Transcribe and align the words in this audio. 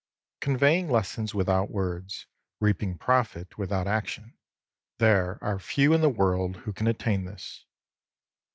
Conveying 0.39 0.89
lessons 0.89 1.35
without 1.35 1.69
words, 1.69 2.25
reaping 2.59 2.97
profit 2.97 3.59
without 3.59 3.85
action,— 3.85 4.33
there 4.97 5.37
are 5.43 5.59
few 5.59 5.93
in 5.93 6.01
the 6.01 6.09
world 6.09 6.55
who 6.55 6.73
can 6.73 6.87
attain 6.87 7.23
to 7.25 7.29
this 7.33 7.65